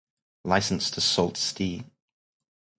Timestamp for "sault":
1.01-1.37